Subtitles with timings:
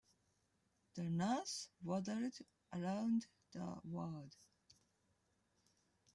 [0.95, 2.33] The nurse waddled
[2.73, 4.35] around the ward.